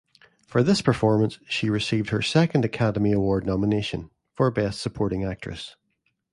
For 0.47 0.63
this 0.63 0.81
performance, 0.81 1.37
she 1.47 1.69
received 1.69 2.09
her 2.09 2.23
second 2.23 2.65
Academy 2.65 3.11
Award 3.11 3.45
nomination, 3.45 4.09
for 4.33 4.49
Best 4.49 4.81
Supporting 4.81 5.23
Actress. 5.23 5.75